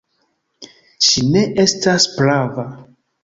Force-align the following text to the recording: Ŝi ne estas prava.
Ŝi 1.09 1.23
ne 1.35 1.43
estas 1.65 2.07
prava. 2.17 2.67